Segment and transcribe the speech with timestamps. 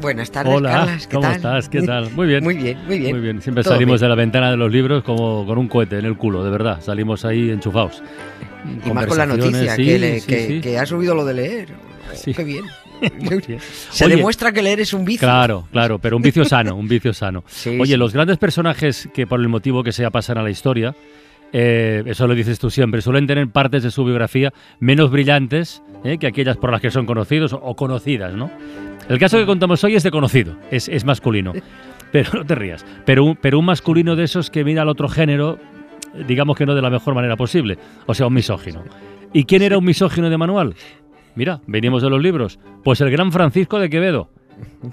[0.00, 1.06] Buenas tardes, Hola, Carlas.
[1.06, 1.36] ¿Qué ¿cómo tal?
[1.36, 1.68] estás?
[1.68, 2.10] ¿Qué tal?
[2.12, 2.44] Muy bien.
[2.44, 3.12] Muy bien, muy bien.
[3.12, 3.40] Muy bien.
[3.42, 4.04] Siempre Todo salimos bien.
[4.04, 6.80] de la ventana de los libros como con un cohete en el culo, de verdad.
[6.82, 8.02] Salimos ahí enchufados.
[8.84, 10.60] Y más con la noticia, que, le- sí, que- sí.
[10.60, 11.68] que ha subido lo de leer.
[12.12, 12.32] Oh.
[12.34, 12.64] Qué bien.
[13.90, 15.26] Se Oye, demuestra que leer es un vicio.
[15.26, 17.44] Claro, claro, pero un vicio sano, un vicio sano.
[17.80, 20.94] Oye, los grandes personajes que por el motivo que sea pasan a la historia,
[21.52, 26.18] eh, eso lo dices tú siempre, suelen tener partes de su biografía menos brillantes eh,
[26.18, 28.50] que aquellas por las que son conocidos o, conocidas, ¿no?
[29.08, 31.52] El caso que contamos hoy es de conocido, es, es masculino.
[32.12, 32.86] Pero no te rías.
[33.04, 35.58] Pero un, pero un masculino de esos que mira al otro género,
[36.26, 37.78] digamos que no de la mejor manera posible.
[38.06, 38.84] O sea, un misógino.
[39.32, 40.74] ¿Y quién era un misógino de manual?
[41.34, 42.58] Mira, venimos de los libros.
[42.84, 44.30] Pues el gran Francisco de Quevedo.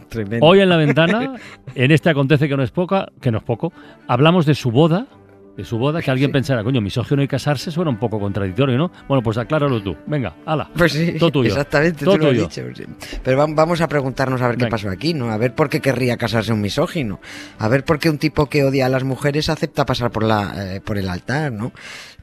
[0.10, 0.46] Tremendo.
[0.46, 1.36] Hoy en la ventana,
[1.76, 3.72] en este acontece que no es poca, que no es poco,
[4.08, 5.08] hablamos de su boda,
[5.56, 8.92] de su boda, que alguien pensará, coño, misógino y casarse suena un poco contradictorio, ¿no?
[9.08, 9.96] Bueno, pues acláralo tú.
[10.08, 10.70] Venga, ala.
[10.76, 11.50] Pues sí, Todo tuyo.
[11.50, 12.68] exactamente, Todo tú lo has tuyo.
[12.70, 12.92] dicho.
[13.24, 15.30] Pero vam- vamos a preguntarnos a ver qué pasó aquí, ¿no?
[15.32, 17.20] A ver por qué querría casarse un misógino.
[17.60, 20.76] A ver por qué un tipo que odia a las mujeres acepta pasar por, la,
[20.76, 21.72] eh, por el altar, ¿no?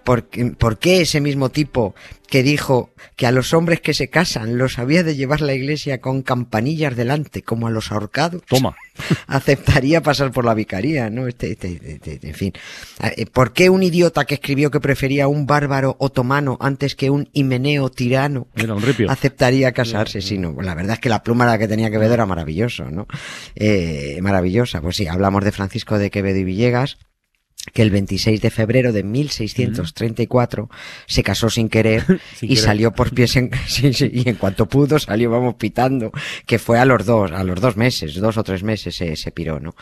[0.04, 1.94] ¿Por qué, por qué ese mismo tipo
[2.28, 6.00] que dijo que a los hombres que se casan los había de llevar la iglesia
[6.00, 8.42] con campanillas delante, como a los ahorcados?
[8.46, 8.76] Toma.
[9.26, 11.26] aceptaría pasar por la vicaría, ¿no?
[11.26, 12.52] Este, este- este- este- en fin.
[13.16, 17.28] Eh, ¿Por qué un idiota que escribió que prefería un bárbaro otomano antes que un
[17.32, 19.10] himeneo tirano Mira, un ripio.
[19.10, 20.20] aceptaría casarse?
[20.20, 20.54] Sí, no.
[20.62, 23.06] La verdad es que la pluma la que tenía Quevedo era maravilloso, ¿no?
[23.54, 24.80] Eh, maravillosa.
[24.80, 26.98] Pues sí, hablamos de Francisco de Quevedo y Villegas
[27.72, 30.68] que el 26 de febrero de 1634
[31.06, 32.04] se casó sin querer
[32.36, 32.58] Sin y querer.
[32.64, 36.10] salió por pies en, sí, sí, y en cuanto pudo salió, vamos, pitando,
[36.46, 39.30] que fue a los dos, a los dos meses, dos o tres meses se, se
[39.30, 39.74] piró, ¿no?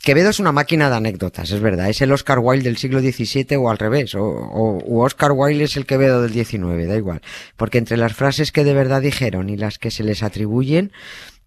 [0.00, 3.56] Quevedo es una máquina de anécdotas, es verdad, es el Oscar Wilde del siglo XVII
[3.56, 7.22] o al revés, o, o- Oscar Wilde es el Quevedo del XIX, da igual,
[7.56, 10.92] porque entre las frases que de verdad dijeron y las que se les atribuyen,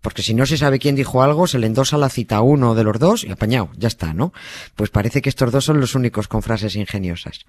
[0.04, 2.76] porque si no se sabe quién dijo algo, se le endosa la cita a uno
[2.76, 4.34] de los dos y apañado, ya está, ¿no?
[4.76, 7.46] Pues parece que estos dos son los únicos con frases ingeniosas.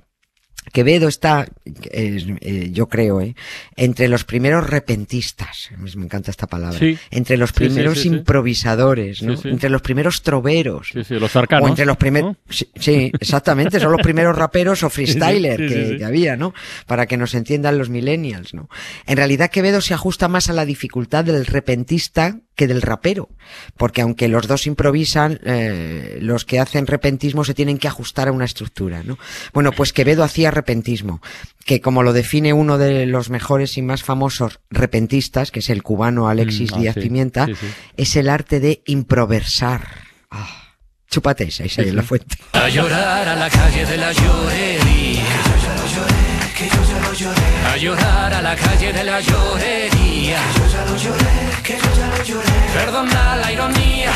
[0.73, 1.47] Quevedo está,
[1.91, 3.35] eh, eh, yo creo, eh,
[3.77, 6.99] entre los primeros repentistas, me encanta esta palabra, Sí.
[7.11, 8.15] entre los primeros sí, sí.
[8.15, 11.67] improvisadores, entre los primeros troveros, Sí, sí, los arcanos.
[11.67, 12.37] o entre los primeros, ¿no?
[12.49, 16.55] sí, exactamente, son los primeros raperos o freestyler que, que había, ¿no?
[16.87, 18.69] Para que nos entiendan los millennials, ¿no?
[19.07, 23.29] En realidad Quevedo se ajusta más a la dificultad del repentista que del rapero,
[23.77, 28.33] porque aunque los dos improvisan, eh, los que hacen repentismo se tienen que ajustar a
[28.33, 29.19] una estructura, ¿no?
[29.53, 31.21] Bueno, pues Quevedo hacía repentismo,
[31.65, 35.83] que como lo define uno de los mejores y más famosos repentistas, que es el
[35.83, 37.67] cubano Alexis Mm, ah, Díaz sí, Pimienta, sí, sí.
[37.97, 39.89] es el arte de improversar.
[40.31, 40.75] Ah,
[41.11, 42.37] chúpate esa, esa es la fuente.
[42.53, 46.24] A llorar a la calle de la llorería.
[46.65, 47.41] Que yo ya lo lloré.
[47.71, 50.39] A llorar a la calle de la llorería.
[50.41, 52.51] Que yo ya lo lloré, que yo ya lo lloré.
[52.73, 54.13] Perdona la ironía,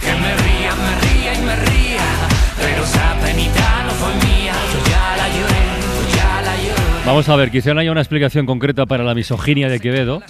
[0.00, 2.06] que me ría, me ría y me ría.
[2.56, 4.54] Pero esa penita no fue mía.
[4.72, 7.04] Yo ya la lloré, yo ya la lloré.
[7.04, 10.22] Vamos a ver, quizá no haya una explicación concreta para la misoginia de Quevedo,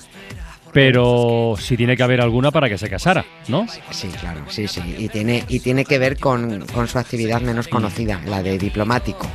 [0.73, 3.67] pero sí tiene que haber alguna para que se casara, ¿no?
[3.91, 4.83] Sí, claro, sí, sí.
[4.99, 9.29] Y tiene, y tiene que ver con, con su actividad menos conocida, la de diplomático,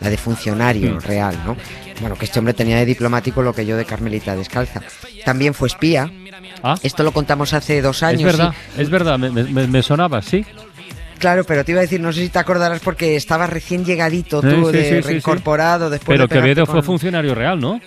[0.00, 0.98] la de funcionario Mm.
[1.00, 1.56] real, ¿no?
[2.00, 4.80] Bueno, que este hombre tenía de diplomático lo que yo de Carmelita Descalza.
[5.24, 6.10] También fue espía.
[6.62, 8.20] Ah, Esto lo contamos hace dos años.
[8.20, 8.82] es verdad, sí.
[8.82, 10.44] es verdad, me, me- me sonaba, sí.
[11.18, 14.40] Claro, pero te iba a decir, no sé si te acordarás porque estaba recién llegadito
[14.40, 17.80] tú Sí, sí, de sí, reincorporado después Pero de Quevedo fue funcionario real, ¿no?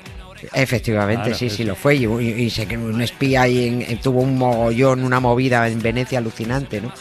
[0.53, 1.96] Efectivamente, Claro, sí, sí, lo fue.
[1.96, 5.81] Y, y- y que un espía ahí en- en- tuvo un mogollón, una movida en
[5.81, 6.91] Venecia alucinante, ¿no?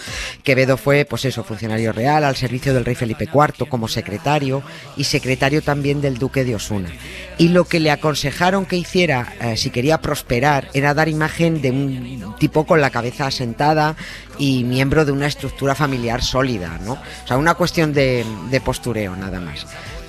[0.42, 4.62] Quevedo fue, pues eso, funcionario real al servicio del rey Felipe IV como secretario
[4.96, 6.90] y secretario también del duque de Osuna.
[7.38, 11.70] Y lo que le aconsejaron que hiciera, eh, si quería prosperar, era dar imagen de
[11.70, 13.96] un tipo con la cabeza asentada
[14.38, 16.92] y miembro de una estructura familiar sólida, ¿no?
[16.94, 19.66] O sea, una cuestión de, de postureo, nada más.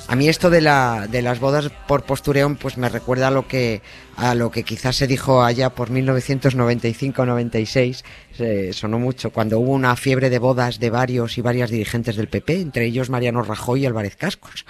[0.07, 3.48] A mí esto de, la, de las bodas por postureo pues me recuerda a lo
[3.48, 3.81] que,
[4.18, 8.03] a lo que quizás se dijo allá por 1995-96
[8.36, 12.28] se sonó mucho cuando hubo una fiebre de bodas de varios y varias dirigentes del
[12.28, 14.66] PP, entre ellos Mariano Rajoy y Álvarez Cascos.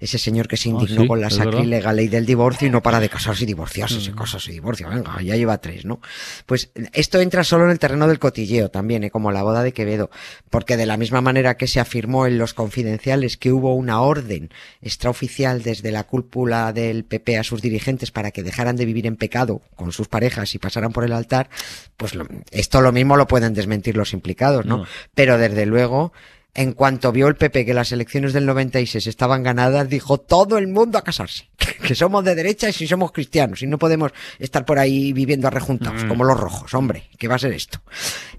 [0.00, 2.82] Ese señor que se Ah, indignó sí, con la sacrílega ley del divorcio y no
[2.82, 4.00] para de casarse y divorciarse, Mm.
[4.00, 6.00] se casa, se divorcia, venga, ya lleva tres, ¿no?
[6.46, 9.10] Pues esto entra solo en el terreno del cotilleo también, ¿eh?
[9.10, 10.10] como la boda de Quevedo,
[10.50, 14.50] porque de la misma manera que se afirmó en los confidenciales que hubo una orden
[14.80, 19.16] extraoficial desde la cúpula del PP a sus dirigentes para que dejaran de vivir en
[19.16, 21.48] pecado con sus parejas y pasaran por el altar,
[21.96, 24.78] pues lo- esto lo mismo lo pueden desmentir los implicados, ¿no?
[24.78, 24.86] No.
[25.14, 26.12] Pero desde luego,
[26.54, 30.66] en cuanto vio el PP que las elecciones del 96 estaban ganadas, dijo todo el
[30.68, 31.48] mundo a casarse.
[31.80, 35.48] Que somos de derecha y si somos cristianos y no podemos estar por ahí viviendo
[35.48, 36.08] arrejuntados Mm.
[36.08, 37.80] como los rojos, hombre, ¿qué va a ser esto?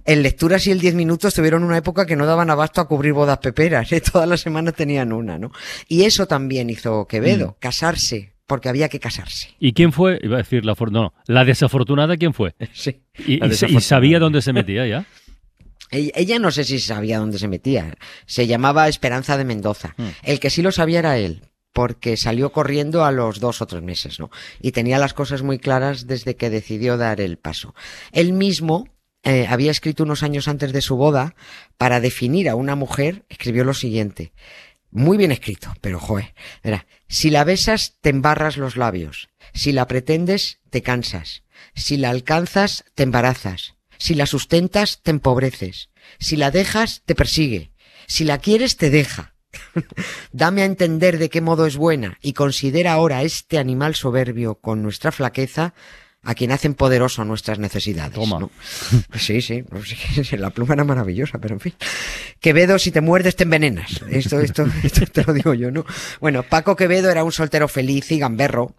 [0.05, 3.13] En lecturas y el 10 minutos tuvieron una época que no daban abasto a cubrir
[3.13, 4.01] bodas peperas, ¿eh?
[4.13, 5.51] todas las semanas tenían una, ¿no?
[5.87, 9.55] Y eso también hizo Quevedo, casarse, porque había que casarse.
[9.61, 10.19] ¿Y quién fue?
[10.21, 12.53] Iba a decir la no, la desafortunada, ¿quién fue?
[12.73, 12.99] Sí.
[13.25, 13.39] Y,
[13.79, 15.05] sabía dónde se metía ya.
[15.89, 17.95] Ella, ella no sé si sabía dónde se metía.
[18.25, 19.95] Se llamaba Esperanza de Mendoza.
[19.95, 20.07] Mm.
[20.23, 23.83] El que sí lo sabía era él, porque salió corriendo a los dos o tres
[23.83, 24.29] meses, ¿no?
[24.61, 27.73] Y tenía las cosas muy claras desde que decidió dar el paso.
[28.11, 28.89] Él mismo
[29.23, 31.35] eh, había escrito unos años antes de su boda
[31.77, 34.33] para definir a una mujer, escribió lo siguiente.
[34.91, 36.33] Muy bien escrito, pero joder,
[36.63, 41.43] verá, si la besas te embarras los labios, si la pretendes te cansas,
[41.75, 45.89] si la alcanzas te embarazas, si la sustentas te empobreces,
[46.19, 47.71] si la dejas te persigue,
[48.07, 49.35] si la quieres te deja.
[50.31, 54.81] Dame a entender de qué modo es buena y considera ahora este animal soberbio con
[54.81, 55.73] nuestra flaqueza
[56.23, 58.13] a quien hacen poderoso nuestras necesidades.
[58.13, 58.39] Toma.
[58.39, 58.51] ¿no?
[59.17, 61.73] Sí, sí, pues sí, la pluma era maravillosa, pero en fin.
[62.41, 64.01] Quevedo, si te muerdes, te envenenas.
[64.09, 65.85] Esto, esto, esto te lo digo yo, ¿no?
[66.19, 68.75] Bueno, Paco Quevedo era un soltero feliz y gamberro.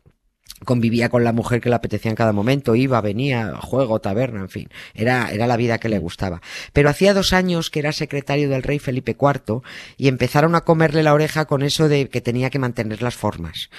[0.64, 4.49] Convivía con la mujer que le apetecía en cada momento, iba, venía, juego, taberna, en
[4.49, 4.69] fin.
[4.94, 6.41] Era, era la vida que le gustaba.
[6.73, 9.62] Pero hacía dos años que era secretario del rey Felipe IV
[9.97, 13.70] y empezaron a comerle la oreja con eso de que tenía que mantener las formas.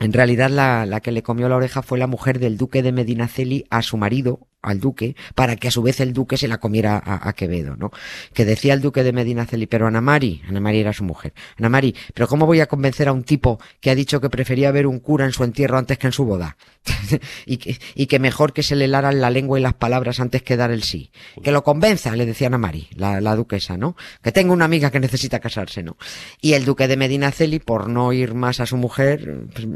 [0.00, 2.92] En realidad la, la que le comió la oreja fue la mujer del duque de
[2.92, 6.58] Medinaceli a su marido, al duque, para que a su vez el duque se la
[6.58, 7.90] comiera a, a Quevedo, ¿no?
[8.32, 11.68] Que decía el duque de Medinaceli, pero Ana Mari, Ana Mari era su mujer, Ana
[11.68, 14.86] Mari, pero ¿cómo voy a convencer a un tipo que ha dicho que prefería ver
[14.86, 16.56] un cura en su entierro antes que en su boda?
[17.46, 20.42] y, que, y que mejor que se le laran la lengua y las palabras antes
[20.42, 21.10] que dar el sí.
[21.42, 23.96] Que lo convenza, le decía Ana Mari, la, la duquesa, ¿no?
[24.22, 25.96] Que tengo una amiga que necesita casarse, ¿no?
[26.40, 29.66] Y el duque de Medinaceli, por no ir más a su mujer, pues,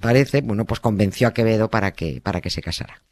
[0.00, 3.02] parece, bueno, pues convenció a Quevedo para que, para que se casara.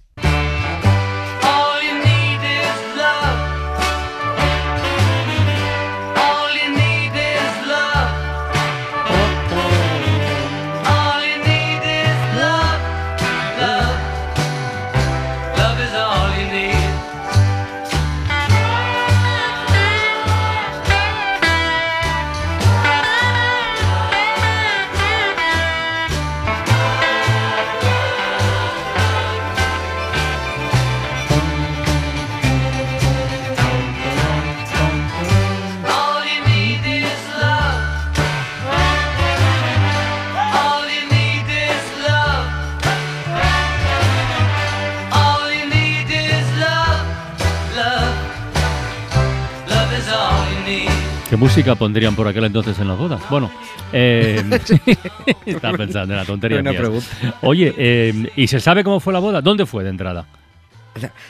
[51.28, 53.20] ¿Qué música pondrían por aquel entonces en las bodas?
[53.28, 53.50] Bueno,
[53.92, 54.40] eh,
[55.46, 56.62] estaba pensando en la tontería.
[56.62, 57.06] Pregunta.
[57.42, 59.40] Oye, eh, ¿y se sabe cómo fue la boda?
[59.42, 60.26] ¿Dónde fue de entrada?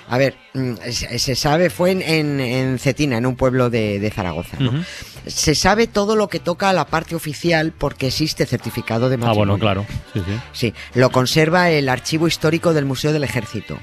[0.09, 4.11] A ver, mm, se, sabe, fue en, en, en Cetina, en un pueblo de, de
[4.11, 4.85] Zaragoza, ¿no?
[5.26, 9.19] Se sabe todo lo que toca a la parte oficial porque existe certificado de Ah,
[9.19, 9.38] matrimonio.
[9.38, 9.87] bueno, claro.
[10.12, 10.33] Sí, sí.
[10.53, 13.76] Sí, lo conserva el archivo histórico del Museo del Ejército.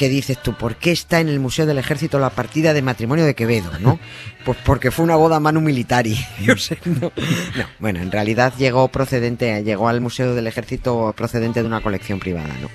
[0.00, 0.54] ¿Qué dices tú?
[0.54, 4.00] ¿Por qué está en el Museo del Ejército la partida de matrimonio de Quevedo, no?
[4.46, 6.18] Pues porque fue una boda manu militari.
[6.40, 7.12] Yo sé, no.
[7.54, 12.18] No, bueno, en realidad llegó procedente, llegó al Museo del Ejército procedente de una colección
[12.18, 12.70] privada, ¿no?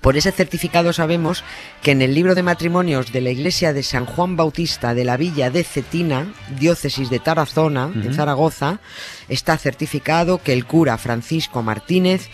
[0.00, 1.44] Por ese certificado sabemos
[1.82, 5.18] que en el libro de matrimonios de la iglesia de San Juan Bautista de la
[5.18, 8.14] villa de Cetina, diócesis de Tarazona, en Ujú.
[8.14, 8.80] Zaragoza,
[9.28, 12.30] está certificado que el cura Francisco Martínez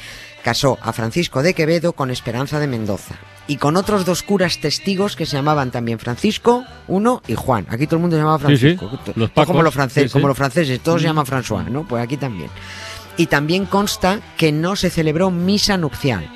[0.47, 3.17] casó a Francisco de Quevedo con Esperanza de Mendoza
[3.49, 7.67] y con otros dos curas testigos que se llamaban también Francisco, uno y Juan.
[7.69, 9.13] Aquí todo el mundo se llamaba Sí, sí, Francisco.
[9.17, 10.17] los como los franceses, sí.
[10.17, 11.83] como los franceses, todos se llaman François, ¿no?
[11.83, 12.49] Pues aquí también.
[13.17, 16.31] Y también consta que no se celebró misa nupcial.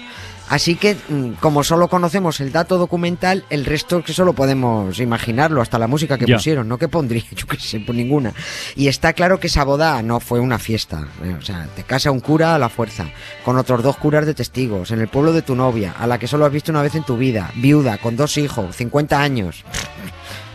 [0.51, 5.63] Así que, mm, como solo conocemos el dato documental, el resto que solo podemos imaginarlo,
[5.63, 6.77] hasta la música que pusieron, ¿no?
[6.77, 7.23] que pondría?
[7.37, 8.35] Yo qué sé, pues ninguna.
[8.75, 11.07] Y está claro que esa boda no fue una fiesta.
[11.23, 13.07] eh, O sea, te casa un cura a la fuerza,
[13.45, 16.27] con otros dos curas de testigos, en el pueblo de tu novia, a la que
[16.27, 19.65] solo has visto una vez en tu vida, viuda, con dos hijos, 50 años.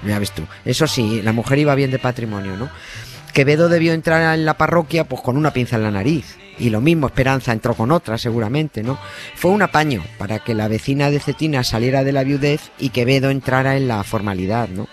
[0.05, 0.43] Ya ves tú.
[0.63, 2.69] Eso sí, la mujer iba bien de patrimonio, ¿no?
[3.35, 6.37] Quevedo debió entrar en la parroquia pues con una pinza en la nariz.
[6.57, 8.97] Y lo mismo Esperanza entró con otra, seguramente, ¿no?
[9.35, 13.29] Fue un apaño para que la vecina de Cetina saliera de la viudez y Quevedo
[13.29, 14.87] entrara en la formalidad, ¿no?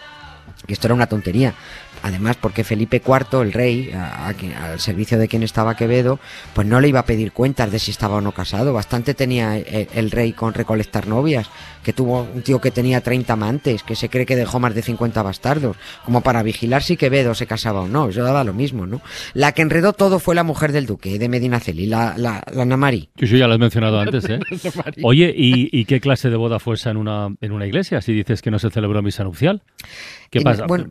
[0.66, 1.54] Que esto era una tontería.
[2.02, 6.18] Además, porque Felipe IV, el rey, a- a quien- al servicio de quien estaba Quevedo,
[6.54, 8.72] pues no le iba a pedir cuentas de si estaba o no casado.
[8.72, 11.48] Bastante tenía el, el rey con recolectar novias,
[11.82, 14.82] que tuvo un tío que tenía 30 amantes, que se cree que dejó más de
[14.82, 18.08] 50 bastardos, como para vigilar si Quevedo se casaba o no.
[18.08, 19.00] Eso daba lo mismo, ¿no?
[19.34, 23.08] La que enredó todo fue la mujer del duque de Medinaceli, la, la, la Namari.
[23.18, 24.38] Sí, sí, ya lo has mencionado antes, ¿eh?
[25.02, 28.00] Oye, ¿y, y qué clase de boda fue esa en una, en una iglesia?
[28.00, 29.62] Si dices que no se celebró misa nupcial.
[30.32, 30.66] ¿Qué En- pasa?
[30.66, 30.88] bueno,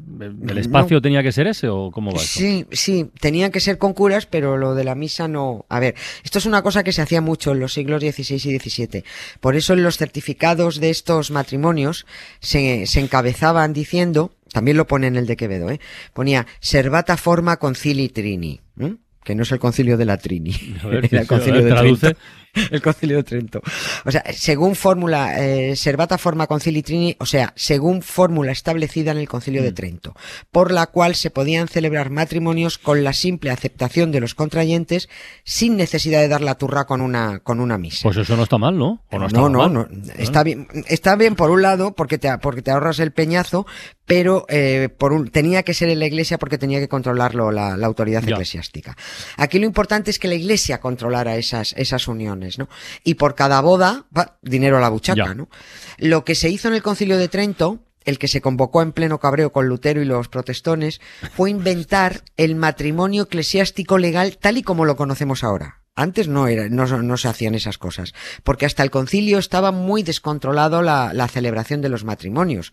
[0.48, 2.39] ¿El espacio tenía que ser ese o cómo va eso?
[2.39, 5.65] Sí, sí, tenían que ser con curas, pero lo de la misa no.
[5.67, 8.60] A ver, esto es una cosa que se hacía mucho en los siglos XVI y
[8.60, 9.03] XVII.
[9.39, 12.05] Por eso en los certificados de estos matrimonios
[12.39, 15.79] se, se encabezaban diciendo, también lo pone en el de Quevedo, ¿eh?
[16.13, 18.93] ponía servata forma concili trini, ¿eh?
[19.24, 22.00] que no es el concilio de la Trini, A ver, era el concilio de traduce.
[22.13, 22.19] Trento.
[22.72, 23.62] El concilio de Trento.
[24.05, 29.17] O sea, según fórmula, eh, servata forma concili trini, o sea, según fórmula establecida en
[29.17, 29.65] el concilio Mm.
[29.65, 30.15] de Trento,
[30.51, 35.10] por la cual se podían celebrar matrimonios con la simple aceptación de los contrayentes
[35.43, 38.01] sin necesidad de dar la turra con una, con una misa.
[38.03, 39.03] Pues eso no está mal, ¿no?
[39.12, 42.36] ¿O no, no, estaba no, no, Está bien, está bien por un lado porque te,
[42.39, 43.65] porque te ahorras el peñazo,
[44.05, 47.77] pero eh, por un, tenía que ser en la iglesia porque tenía que controlarlo la,
[47.77, 48.31] la autoridad Ya.
[48.31, 48.98] eclesiástica.
[49.38, 52.69] Aquí lo importante es que la iglesia controlara esas, esas uniones, ¿no?
[53.03, 54.05] Y por cada boda,
[54.41, 55.33] dinero a la buchaca, Ya.
[55.33, 55.50] ¿no?
[55.98, 59.19] Lo que se hizo en el concilio de Trento, el que se convocó en pleno
[59.19, 61.01] cabreo con Lutero y los protestones,
[61.36, 65.81] fue inventar el matrimonio eclesiástico legal tal y como lo conocemos ahora.
[65.93, 70.03] Antes no, era, no, no se hacían esas cosas, porque hasta el concilio estaba muy
[70.03, 72.71] descontrolado la, la celebración de los matrimonios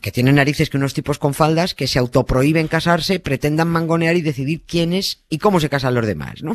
[0.00, 4.22] que tienen narices que unos tipos con faldas que se autoprohíben casarse, pretendan mangonear y
[4.22, 6.54] decidir quiénes y cómo se casan los demás, ¿no?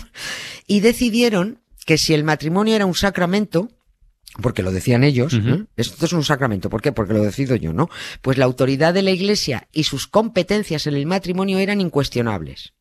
[0.65, 3.70] Y decidieron que si el matrimonio era un sacramento,
[4.41, 5.34] porque lo decían ellos.
[5.34, 5.63] ¿eh?
[5.77, 6.91] esto es un sacramento, ¿por qué?
[6.91, 7.89] Porque lo decido yo, ¿no?
[8.22, 12.74] Pues la autoridad de la iglesia y sus competencias en el matrimonio eran incuestionables.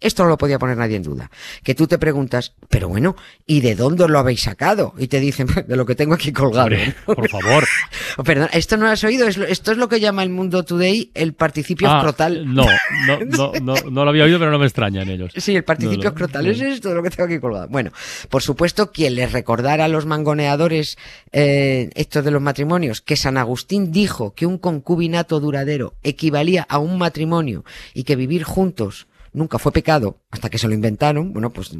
[0.00, 1.30] Esto no lo podía poner nadie en duda.
[1.62, 3.16] Que tú te preguntas, pero bueno,
[3.46, 4.94] ¿y de dónde lo habéis sacado?
[4.98, 6.64] Y te dicen, de lo que tengo aquí colgado.
[6.66, 7.64] Hombre, por favor.
[8.24, 11.34] Perdón, esto no lo has oído, esto es lo que llama el mundo today el
[11.34, 12.52] participio Ah, escrotal.
[12.52, 12.64] no,
[13.06, 15.32] no, no, no, no lo había oído, pero no me extraña en ellos.
[15.36, 17.68] Sí, el participio No, es esto lo que tengo aquí colgado.
[17.68, 17.92] Bueno,
[18.28, 20.96] por supuesto, quien les recordara a los mangoneadores
[21.32, 26.78] eh, esto de los matrimonios, que San Agustín dijo que un concubinato duradero equivalía a
[26.78, 27.64] un matrimonio
[27.94, 31.70] y que vivir juntos nunca fue pecado hasta que se lo inventaron, bueno, pues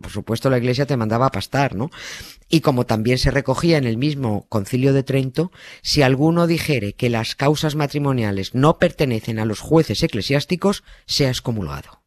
[0.00, 1.90] por supuesto la iglesia te mandaba a pastar, ¿no?
[2.48, 7.10] Y como también se recogía en el mismo concilio de Trento, si alguno dijere que
[7.10, 12.02] las causas matrimoniales no pertenecen a los jueces eclesiásticos, sea excomulgado.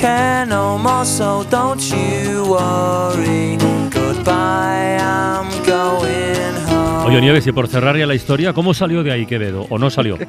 [0.00, 3.58] Care no more, so don't you worry.
[3.90, 7.06] Goodbye, I'm going home.
[7.06, 9.66] Oye, Nieves, y por cerrar ya la historia, ¿cómo salió de ahí Quevedo?
[9.68, 10.16] ¿O no salió?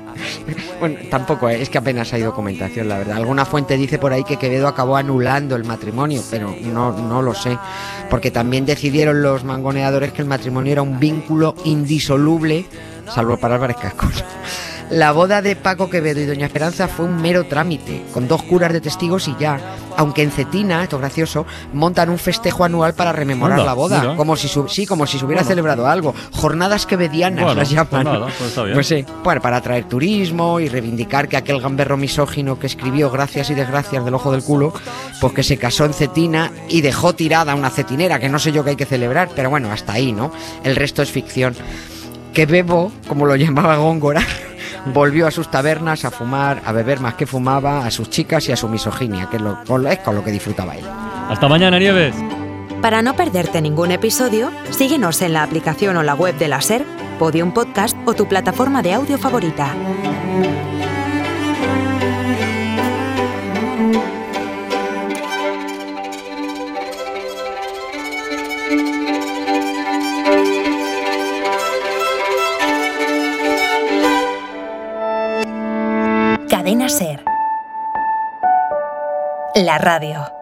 [0.82, 3.18] Bueno, tampoco, es que apenas hay documentación, la verdad.
[3.18, 7.36] Alguna fuente dice por ahí que Quevedo acabó anulando el matrimonio, pero no, no lo
[7.36, 7.56] sé.
[8.10, 12.66] Porque también decidieron los mangoneadores que el matrimonio era un vínculo indisoluble,
[13.08, 14.26] salvo para Álvarez Cascos.
[14.92, 18.74] La boda de Paco Quevedo y Doña Esperanza fue un mero trámite, con dos curas
[18.74, 19.58] de testigos y ya.
[19.96, 24.02] Aunque en Cetina, esto es gracioso, montan un festejo anual para rememorar Anda, la boda,
[24.02, 24.16] mira.
[24.18, 25.48] como si su- sí, como si se hubiera Bueno.
[25.50, 26.14] celebrado algo.
[26.34, 27.88] Jornadas quevedianas Bueno, las llaman.
[27.90, 28.70] pues nada, pues.
[28.74, 33.50] Pues sí, bueno, para atraer turismo y reivindicar que aquel gamberro misógino que escribió Gracias
[33.50, 34.74] y Desgracias del Ojo del Culo,
[35.22, 38.66] pues que se casó en Cetina y dejó tirada una cetinera, que no sé yo
[38.66, 40.34] qué hay que celebrar, pero bueno, hasta ahí, ¿no?
[40.66, 41.56] El resto es ficción.
[42.34, 44.22] Que Bebo, como lo llamaba Góngora,
[44.88, 48.52] volvió a sus tabernas a fumar, a beber más que fumaba, a sus chicas y
[48.52, 50.86] a su misoginia, que es, lo, con- es con lo que disfrutaba él.
[51.30, 52.16] Hasta mañana, Nieves.
[52.82, 56.84] Para no perderte ningún episodio, síguenos en la aplicación o la web de la SER,
[57.20, 59.72] Podium Podcast o tu plataforma de audio favorita.
[79.64, 80.41] La radio.